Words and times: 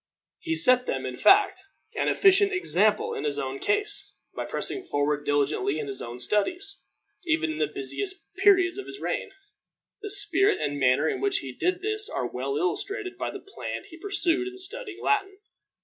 He 0.39 0.55
set 0.55 0.87
them, 0.87 1.05
in 1.05 1.15
fact, 1.15 1.61
an 1.95 2.09
efficient 2.09 2.51
example 2.51 3.13
in 3.13 3.23
his 3.23 3.37
own 3.37 3.59
case, 3.59 4.15
by 4.33 4.45
pressing 4.45 4.83
forward 4.83 5.23
diligently 5.27 5.77
in 5.77 5.85
his 5.85 6.01
own 6.01 6.17
studies, 6.17 6.81
even 7.23 7.51
in 7.51 7.57
the 7.59 7.67
busiest 7.67 8.23
periods 8.37 8.79
of 8.79 8.87
his 8.87 8.99
reign. 8.99 9.29
The 10.01 10.09
spirit 10.09 10.59
and 10.59 10.79
manner 10.79 11.07
in 11.07 11.21
which 11.21 11.37
he 11.45 11.51
did 11.53 11.83
this 11.83 12.09
are 12.09 12.25
well 12.25 12.57
illustrated 12.57 13.15
by 13.15 13.29
the 13.29 13.41
plan 13.47 13.83
he 13.89 13.97
pursued 14.01 14.47
in 14.47 14.57
studying 14.57 15.01
Latin. 15.03 15.37